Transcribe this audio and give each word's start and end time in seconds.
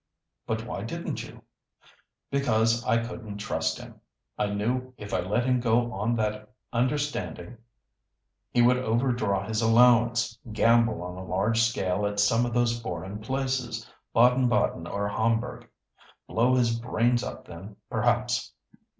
"But 0.47 0.65
why 0.65 0.81
didn't 0.81 1.21
you?" 1.21 1.43
"Because 2.31 2.83
I 2.85 3.03
couldn't 3.05 3.37
trust 3.37 3.77
him. 3.77 4.01
I 4.35 4.47
knew 4.47 4.95
if 4.97 5.13
I 5.13 5.19
let 5.19 5.45
him 5.45 5.59
go 5.59 5.93
on 5.93 6.15
that 6.15 6.49
understanding, 6.73 7.57
he 8.49 8.63
would 8.63 8.77
overdraw 8.79 9.45
his 9.45 9.61
allowance—gamble 9.61 11.03
on 11.03 11.17
a 11.17 11.23
large 11.23 11.61
scale 11.61 12.07
at 12.07 12.19
some 12.19 12.47
of 12.47 12.53
those 12.55 12.81
foreign 12.81 13.19
places—Baden 13.19 14.49
Baden 14.49 14.87
or 14.87 15.07
Homburg. 15.07 15.69
Blow 16.27 16.55
his 16.55 16.79
brains 16.79 17.23
out 17.23 17.45
then, 17.45 17.75
perhaps." 17.87 18.53